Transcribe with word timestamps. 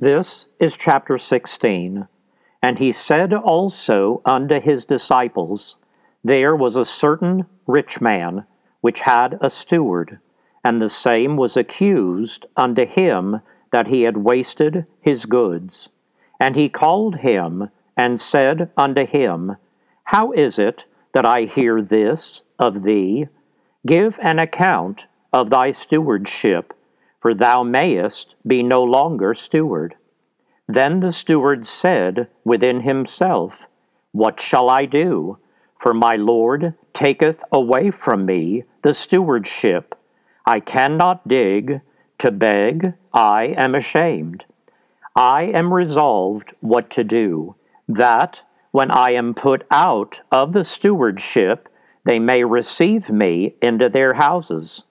This 0.00 0.46
is 0.60 0.76
chapter 0.76 1.18
16. 1.18 2.06
And 2.62 2.78
he 2.78 2.92
said 2.92 3.34
also 3.34 4.22
unto 4.24 4.60
his 4.60 4.84
disciples, 4.84 5.74
There 6.22 6.54
was 6.54 6.76
a 6.76 6.84
certain 6.84 7.46
rich 7.66 8.00
man 8.00 8.44
which 8.80 9.00
had 9.00 9.38
a 9.40 9.50
steward, 9.50 10.20
and 10.62 10.80
the 10.80 10.88
same 10.88 11.36
was 11.36 11.56
accused 11.56 12.46
unto 12.56 12.86
him 12.86 13.40
that 13.72 13.88
he 13.88 14.02
had 14.02 14.18
wasted 14.18 14.86
his 15.00 15.26
goods. 15.26 15.88
And 16.38 16.54
he 16.54 16.68
called 16.68 17.16
him 17.16 17.70
and 17.96 18.20
said 18.20 18.70
unto 18.76 19.04
him, 19.04 19.56
How 20.04 20.30
is 20.30 20.60
it 20.60 20.84
that 21.12 21.26
I 21.26 21.42
hear 21.42 21.82
this 21.82 22.42
of 22.56 22.84
thee? 22.84 23.26
Give 23.84 24.16
an 24.22 24.38
account 24.38 25.06
of 25.32 25.50
thy 25.50 25.72
stewardship 25.72 26.72
for 27.20 27.34
thou 27.34 27.62
mayest 27.62 28.34
be 28.46 28.62
no 28.62 28.82
longer 28.82 29.34
steward. 29.34 29.96
Then 30.66 31.00
the 31.00 31.12
steward 31.12 31.66
said 31.66 32.28
within 32.44 32.80
himself, 32.80 33.66
What 34.12 34.40
shall 34.40 34.68
I 34.68 34.84
do? 34.84 35.38
For 35.78 35.94
my 35.94 36.16
Lord 36.16 36.74
taketh 36.92 37.42
away 37.52 37.90
from 37.90 38.26
me 38.26 38.64
the 38.82 38.92
stewardship. 38.92 39.94
I 40.44 40.60
cannot 40.60 41.26
dig, 41.28 41.80
to 42.18 42.30
beg 42.30 42.94
I 43.14 43.54
am 43.56 43.74
ashamed. 43.74 44.44
I 45.14 45.44
am 45.44 45.72
resolved 45.72 46.54
what 46.60 46.90
to 46.90 47.04
do, 47.04 47.54
that 47.88 48.40
when 48.70 48.90
I 48.90 49.12
am 49.12 49.34
put 49.34 49.66
out 49.70 50.20
of 50.30 50.52
the 50.52 50.64
stewardship, 50.64 51.68
they 52.04 52.18
may 52.18 52.44
receive 52.44 53.10
me 53.10 53.54
into 53.62 53.88
their 53.88 54.14
houses. 54.14 54.84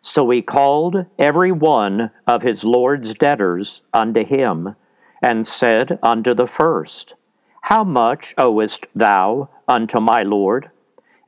So 0.00 0.30
he 0.30 0.42
called 0.42 1.06
every 1.18 1.52
one 1.52 2.10
of 2.26 2.42
his 2.42 2.64
Lord's 2.64 3.14
debtors 3.14 3.82
unto 3.92 4.24
him, 4.24 4.76
and 5.22 5.46
said 5.46 5.98
unto 6.02 6.34
the 6.34 6.46
first, 6.46 7.14
How 7.62 7.84
much 7.84 8.34
owest 8.38 8.86
thou 8.94 9.50
unto 9.68 10.00
my 10.00 10.22
Lord? 10.22 10.70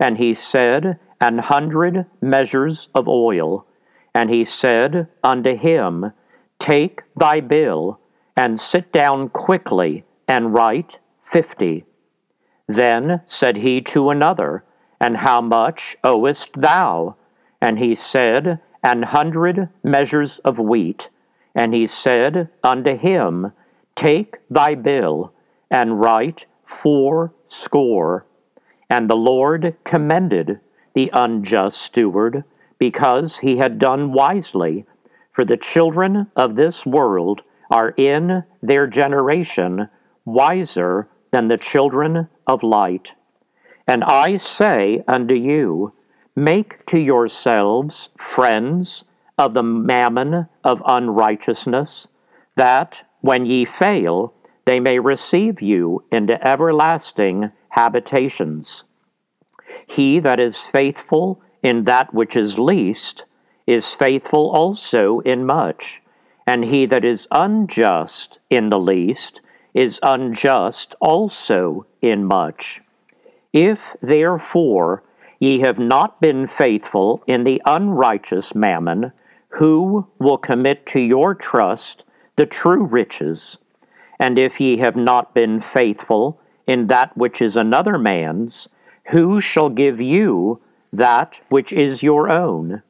And 0.01 0.17
he 0.17 0.33
said, 0.33 0.99
An 1.21 1.39
hundred 1.39 2.07
measures 2.21 2.89
of 2.95 3.09
oil. 3.09 3.67
And 4.15 4.31
he 4.31 4.45
said 4.45 5.09
unto 5.23 5.55
him, 5.57 6.13
Take 6.59 7.03
thy 7.15 7.41
bill, 7.41 8.01
and 8.37 8.59
sit 8.59 8.93
down 8.93 9.29
quickly, 9.29 10.05
and 10.27 10.55
write 10.55 10.99
fifty. 11.23 11.85
Then 12.67 13.21
said 13.27 13.59
he 13.59 13.83
to 13.83 14.09
another, 14.09 14.65
And 14.99 15.19
how 15.19 15.43
much 15.43 15.97
owest 16.03 16.55
thou? 16.55 17.17
And 17.63 17.79
he 17.79 17.95
said, 17.95 18.59
An 18.83 19.05
hundred 19.05 19.69
measures 19.85 20.41
of 20.41 20.59
wheat. 20.59 21.11
And 21.55 21.73
he 21.73 21.87
said 21.87 22.49
unto 22.65 22.97
him, 22.97 23.53
Take 23.95 24.39
thy 24.51 24.75
bill, 24.75 25.33
and 25.71 26.01
write 26.01 26.47
four 26.65 27.33
score. 27.47 28.27
And 28.91 29.09
the 29.09 29.17
Lord 29.17 29.77
commended 29.85 30.59
the 30.95 31.09
unjust 31.13 31.81
steward, 31.81 32.43
because 32.79 33.39
he 33.39 33.59
had 33.59 33.79
done 33.79 34.13
wisely. 34.13 34.85
For 35.31 35.45
the 35.45 35.57
children 35.57 36.27
of 36.35 36.57
this 36.57 36.85
world 36.85 37.43
are 37.71 37.91
in 37.91 38.43
their 38.61 38.89
generation 38.89 39.89
wiser 40.25 41.09
than 41.31 41.47
the 41.47 41.57
children 41.57 42.29
of 42.45 42.65
light. 42.65 43.15
And 43.87 44.03
I 44.03 44.37
say 44.37 45.05
unto 45.07 45.35
you, 45.35 45.93
Make 46.35 46.87
to 46.87 46.99
yourselves 46.99 48.09
friends 48.17 49.05
of 49.37 49.53
the 49.55 49.63
mammon 49.63 50.49
of 50.65 50.83
unrighteousness, 50.87 52.09
that, 52.57 53.07
when 53.21 53.45
ye 53.45 53.65
fail, 53.65 54.35
they 54.65 54.81
may 54.81 54.99
receive 54.99 55.61
you 55.61 56.05
into 56.11 56.43
everlasting 56.47 57.53
habitations. 57.71 58.85
He 59.87 60.19
that 60.21 60.41
is 60.41 60.59
faithful 60.59 61.43
in 61.63 61.85
that 61.85 62.15
which 62.15 62.37
is 62.37 62.59
least 62.59 63.25
is 63.67 63.93
faithful 63.95 64.51
also 64.51 65.21
in 65.21 65.45
much, 65.45 66.03
and 66.47 66.65
he 66.65 66.87
that 66.87 67.05
is 67.05 67.29
unjust 67.31 68.39
in 68.51 68.71
the 68.71 68.79
least 68.79 69.41
is 69.75 70.01
unjust 70.03 70.95
also 71.01 71.87
in 72.01 72.25
much. 72.25 72.81
If, 73.53 73.97
therefore, 74.01 75.03
Ye 75.43 75.59
have 75.59 75.81
not 75.81 76.21
been 76.21 76.47
faithful 76.47 77.25
in 77.27 77.43
the 77.43 77.61
unrighteous 77.67 78.55
mammon, 78.55 79.11
who 79.59 80.07
will 80.21 80.39
commit 80.39 80.87
to 80.87 81.01
your 81.01 81.35
trust 81.35 82.05
the 82.37 82.47
true 82.47 82.85
riches? 82.85 83.59
And 84.21 84.39
if 84.39 84.61
ye 84.61 84.77
have 84.77 84.95
not 84.95 85.35
been 85.35 85.59
faithful 85.59 86.41
in 86.65 86.87
that 86.87 87.17
which 87.17 87.43
is 87.43 87.57
another 87.57 87.99
man's, 87.99 88.69
who 89.07 89.41
shall 89.41 89.69
give 89.69 90.01
you 90.01 90.61
that 90.93 91.41
which 91.49 91.73
is 91.73 92.05
your 92.05 92.31
own? 92.31 92.85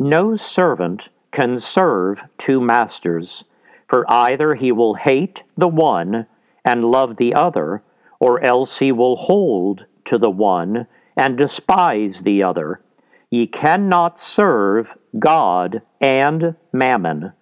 No 0.00 0.34
servant 0.34 1.10
can 1.30 1.58
serve 1.58 2.24
two 2.38 2.60
masters, 2.60 3.44
for 3.86 4.04
either 4.10 4.56
he 4.56 4.72
will 4.72 4.94
hate 4.94 5.44
the 5.56 5.68
one 5.68 6.26
and 6.64 6.90
love 6.90 7.18
the 7.18 7.34
other, 7.34 7.84
or 8.18 8.40
else 8.42 8.80
he 8.80 8.90
will 8.90 9.14
hold 9.14 9.86
to 10.06 10.18
the 10.18 10.28
one 10.28 10.88
and 11.18 11.36
despise 11.36 12.22
the 12.22 12.42
other. 12.42 12.80
Ye 13.28 13.48
cannot 13.48 14.20
serve 14.20 14.96
God 15.18 15.82
and 16.00 16.54
mammon. 16.72 17.32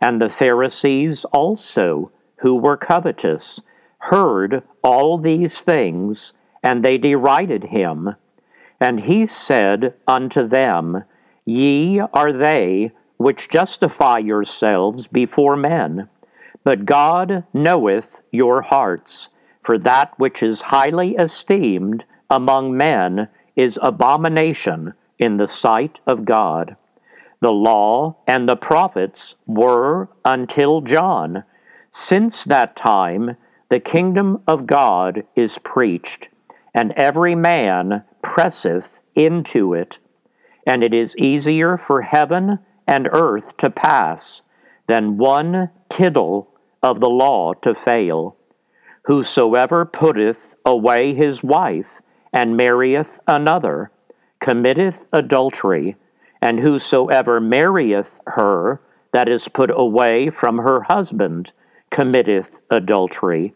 And 0.00 0.22
the 0.22 0.30
Pharisees 0.30 1.24
also, 1.26 2.12
who 2.36 2.54
were 2.54 2.76
covetous, 2.76 3.60
heard 3.98 4.62
all 4.82 5.18
these 5.18 5.60
things, 5.60 6.32
and 6.62 6.84
they 6.84 6.96
derided 6.96 7.64
him. 7.64 8.14
And 8.80 9.00
he 9.00 9.26
said 9.26 9.94
unto 10.06 10.46
them, 10.46 11.02
Ye 11.44 11.98
are 11.98 12.32
they 12.32 12.92
which 13.16 13.48
justify 13.48 14.18
yourselves 14.18 15.08
before 15.08 15.56
men, 15.56 16.08
but 16.62 16.84
God 16.84 17.44
knoweth 17.52 18.20
your 18.30 18.62
hearts, 18.62 19.30
for 19.62 19.78
that 19.78 20.16
which 20.18 20.42
is 20.42 20.62
highly 20.62 21.16
esteemed 21.16 22.04
among 22.30 22.76
men 22.76 23.28
is 23.54 23.78
abomination 23.82 24.94
in 25.18 25.36
the 25.36 25.46
sight 25.46 26.00
of 26.06 26.24
God. 26.24 26.76
The 27.40 27.52
law 27.52 28.16
and 28.26 28.48
the 28.48 28.56
prophets 28.56 29.36
were 29.46 30.08
until 30.24 30.80
John. 30.80 31.44
Since 31.90 32.44
that 32.44 32.76
time, 32.76 33.36
the 33.68 33.80
kingdom 33.80 34.42
of 34.46 34.66
God 34.66 35.24
is 35.34 35.58
preached, 35.58 36.28
and 36.74 36.92
every 36.92 37.34
man 37.34 38.04
presseth 38.22 39.00
into 39.14 39.74
it. 39.74 39.98
And 40.66 40.82
it 40.82 40.92
is 40.92 41.16
easier 41.16 41.76
for 41.76 42.02
heaven 42.02 42.58
and 42.86 43.08
earth 43.12 43.56
to 43.58 43.70
pass 43.70 44.42
than 44.86 45.16
one 45.16 45.70
tittle 45.88 46.48
of 46.82 47.00
the 47.00 47.08
law 47.08 47.52
to 47.54 47.74
fail. 47.74 48.36
Whosoever 49.04 49.84
putteth 49.84 50.56
away 50.64 51.14
his 51.14 51.42
wife 51.42 52.00
and 52.36 52.54
marrieth 52.54 53.18
another, 53.26 53.90
committeth 54.40 55.06
adultery, 55.10 55.96
and 56.42 56.60
whosoever 56.60 57.40
marrieth 57.40 58.20
her 58.26 58.78
that 59.10 59.26
is 59.26 59.48
put 59.48 59.70
away 59.74 60.28
from 60.28 60.58
her 60.58 60.82
husband 60.82 61.52
committeth 61.88 62.60
adultery. 62.70 63.54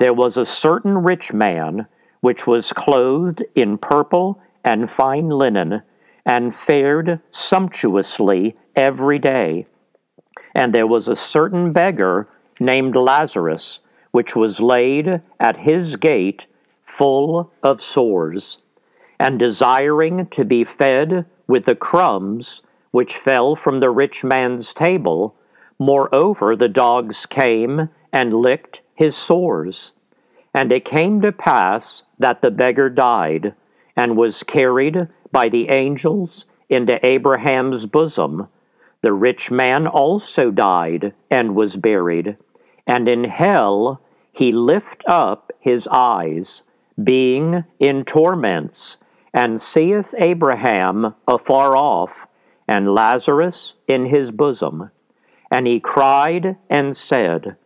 There 0.00 0.12
was 0.12 0.36
a 0.36 0.44
certain 0.44 0.98
rich 0.98 1.32
man 1.32 1.86
which 2.20 2.48
was 2.48 2.72
clothed 2.72 3.44
in 3.54 3.78
purple 3.78 4.42
and 4.64 4.90
fine 4.90 5.28
linen, 5.28 5.82
and 6.26 6.52
fared 6.52 7.20
sumptuously 7.30 8.56
every 8.74 9.20
day. 9.20 9.66
And 10.52 10.74
there 10.74 10.86
was 10.86 11.06
a 11.06 11.14
certain 11.14 11.72
beggar 11.72 12.28
named 12.58 12.96
Lazarus, 12.96 13.80
which 14.10 14.34
was 14.34 14.60
laid 14.60 15.22
at 15.38 15.58
his 15.58 15.94
gate 15.94 16.48
full 16.90 17.52
of 17.62 17.80
sores, 17.80 18.58
and 19.18 19.38
desiring 19.38 20.26
to 20.26 20.44
be 20.44 20.64
fed 20.64 21.24
with 21.46 21.64
the 21.64 21.74
crumbs 21.74 22.62
which 22.90 23.16
fell 23.16 23.54
from 23.54 23.80
the 23.80 23.90
rich 23.90 24.24
man's 24.24 24.74
table, 24.74 25.34
moreover 25.78 26.56
the 26.56 26.68
dogs 26.68 27.26
came 27.26 27.88
and 28.12 28.34
licked 28.34 28.82
his 28.94 29.16
sores. 29.16 29.94
And 30.52 30.72
it 30.72 30.84
came 30.84 31.20
to 31.20 31.30
pass 31.30 32.02
that 32.18 32.42
the 32.42 32.50
beggar 32.50 32.90
died, 32.90 33.54
and 33.96 34.16
was 34.16 34.42
carried 34.42 35.08
by 35.30 35.48
the 35.48 35.68
angels 35.68 36.44
into 36.68 37.04
Abraham's 37.06 37.86
bosom. 37.86 38.48
The 39.02 39.12
rich 39.12 39.50
man 39.50 39.86
also 39.86 40.50
died 40.50 41.14
and 41.30 41.54
was 41.54 41.76
buried, 41.76 42.36
and 42.86 43.08
in 43.08 43.24
hell 43.24 44.00
he 44.32 44.50
lift 44.50 45.04
up 45.06 45.52
his 45.60 45.88
eyes 45.88 46.64
being 47.04 47.64
in 47.78 48.04
torments, 48.04 48.98
and 49.32 49.60
seeth 49.60 50.14
Abraham 50.18 51.14
afar 51.26 51.76
off, 51.76 52.26
and 52.66 52.94
Lazarus 52.94 53.76
in 53.86 54.06
his 54.06 54.30
bosom. 54.30 54.90
And 55.50 55.66
he 55.66 55.80
cried 55.80 56.56
and 56.68 56.96
said, 56.96 57.56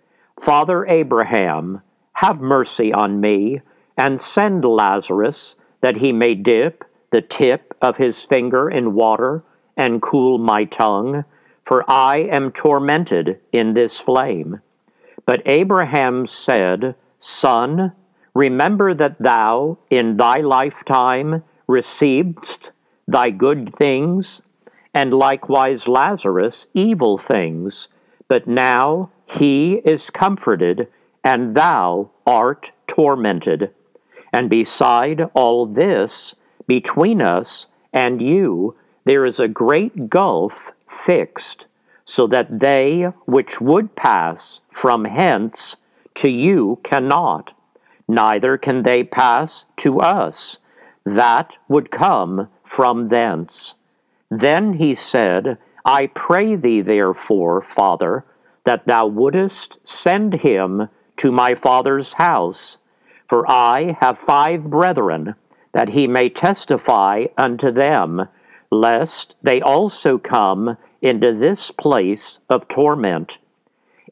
Father 0.40 0.86
Abraham, 0.86 1.82
have 2.14 2.40
mercy 2.40 2.92
on 2.92 3.20
me, 3.20 3.60
and 3.96 4.20
send 4.20 4.64
Lazarus, 4.64 5.56
that 5.80 5.98
he 5.98 6.12
may 6.12 6.34
dip 6.34 6.84
the 7.10 7.20
tip 7.20 7.76
of 7.80 7.96
his 7.98 8.24
finger 8.24 8.68
in 8.68 8.94
water 8.94 9.44
and 9.76 10.02
cool 10.02 10.38
my 10.38 10.64
tongue, 10.64 11.24
for 11.62 11.84
I 11.88 12.18
am 12.18 12.50
tormented 12.50 13.40
in 13.52 13.74
this 13.74 14.00
flame. 14.00 14.60
But 15.26 15.42
Abraham 15.46 16.26
said, 16.26 16.94
Son, 17.18 17.92
remember 18.34 18.92
that 18.94 19.18
thou 19.18 19.78
in 19.90 20.16
thy 20.16 20.40
lifetime 20.40 21.42
receivedst 21.68 22.70
thy 23.06 23.30
good 23.30 23.74
things, 23.74 24.42
and 24.92 25.12
likewise 25.12 25.88
Lazarus 25.88 26.66
evil 26.74 27.18
things, 27.18 27.88
but 28.28 28.46
now 28.46 29.10
he 29.26 29.74
is 29.84 30.10
comforted, 30.10 30.88
and 31.22 31.54
thou 31.54 32.10
art 32.26 32.72
tormented. 32.86 33.70
And 34.32 34.50
beside 34.50 35.28
all 35.34 35.66
this, 35.66 36.34
between 36.66 37.20
us 37.20 37.66
and 37.92 38.20
you, 38.20 38.76
there 39.04 39.24
is 39.24 39.38
a 39.38 39.48
great 39.48 40.08
gulf 40.08 40.72
fixed, 40.88 41.66
so 42.04 42.26
that 42.26 42.60
they 42.60 43.04
which 43.26 43.60
would 43.60 43.96
pass 43.96 44.60
from 44.70 45.04
hence 45.04 45.76
to 46.14 46.28
you 46.28 46.78
cannot, 46.82 47.54
neither 48.08 48.56
can 48.56 48.82
they 48.82 49.02
pass 49.04 49.66
to 49.76 50.00
us 50.00 50.58
that 51.04 51.58
would 51.68 51.90
come 51.90 52.48
from 52.64 53.08
thence. 53.08 53.74
Then 54.30 54.74
he 54.74 54.94
said, 54.94 55.58
I 55.84 56.06
pray 56.06 56.56
thee, 56.56 56.80
therefore, 56.80 57.60
Father, 57.60 58.24
that 58.64 58.86
thou 58.86 59.06
wouldest 59.06 59.86
send 59.86 60.40
him 60.40 60.88
to 61.18 61.30
my 61.30 61.54
father's 61.54 62.14
house. 62.14 62.78
For 63.28 63.48
I 63.50 63.96
have 64.00 64.18
five 64.18 64.70
brethren, 64.70 65.34
that 65.72 65.90
he 65.90 66.06
may 66.06 66.28
testify 66.28 67.26
unto 67.36 67.70
them, 67.70 68.28
lest 68.70 69.34
they 69.42 69.60
also 69.60 70.18
come 70.18 70.78
into 71.02 71.32
this 71.32 71.70
place 71.70 72.40
of 72.48 72.68
torment. 72.68 73.38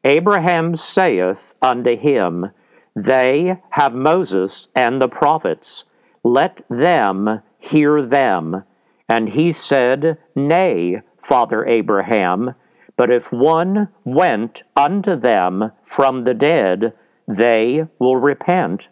Abraham 0.04 0.74
saith 0.74 1.54
unto 1.62 1.96
him, 1.96 2.50
They 2.94 3.58
have 3.70 3.94
Moses 3.94 4.68
and 4.74 5.00
the 5.00 5.08
prophets, 5.08 5.84
let 6.22 6.64
them 6.68 7.42
hear 7.58 8.02
them. 8.02 8.64
And 9.08 9.30
he 9.30 9.52
said, 9.52 10.18
Nay, 10.34 11.02
Father 11.18 11.66
Abraham, 11.66 12.54
but 12.96 13.10
if 13.10 13.32
one 13.32 13.88
went 14.04 14.62
unto 14.76 15.16
them 15.16 15.72
from 15.82 16.24
the 16.24 16.34
dead, 16.34 16.92
they 17.26 17.86
will 17.98 18.16
repent. 18.16 18.88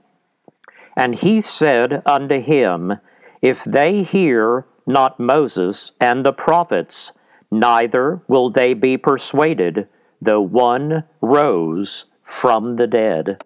And 0.96 1.14
he 1.14 1.40
said 1.40 2.02
unto 2.06 2.40
him, 2.40 2.94
If 3.42 3.64
they 3.64 4.02
hear 4.02 4.66
not 4.86 5.20
Moses 5.20 5.92
and 6.00 6.24
the 6.24 6.32
prophets, 6.32 7.12
neither 7.50 8.22
will 8.28 8.50
they 8.50 8.74
be 8.74 8.96
persuaded, 8.96 9.88
though 10.20 10.40
one 10.40 11.04
rose 11.20 12.06
from 12.22 12.76
the 12.76 12.86
dead. 12.86 13.42